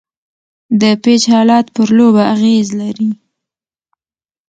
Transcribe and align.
د 0.81 0.83
پيچ 1.03 1.23
حالت 1.33 1.65
پر 1.75 1.87
لوبه 1.97 2.23
اغېز 2.33 2.67
لري. 2.81 3.11